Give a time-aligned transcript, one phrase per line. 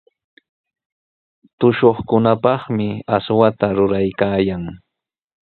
[1.59, 4.63] Tushuqkunapaqmi aswata ruraykaayan.